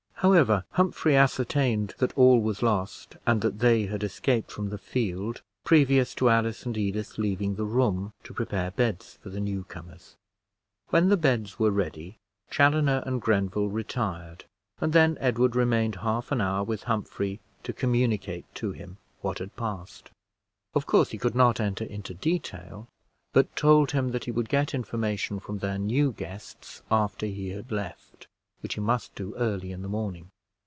[0.21, 5.41] However, Humphrey ascertained that all was lost, and that they had escaped from the field
[5.63, 10.17] previous to Alice and Edith leaving the room to prepare beds for the new comers.
[10.89, 12.19] When the beds were ready,
[12.51, 14.45] Chaloner and Grenville retired,
[14.79, 19.55] and then Edward remained half an hour with Humphrey, to communicate to him what had
[19.55, 20.11] passed.
[20.75, 22.87] Of course he could not enter into detail;
[23.33, 27.71] but told him that he would get information from their new guests after he had
[27.71, 28.27] left,
[28.63, 30.29] which he must do early in the morning.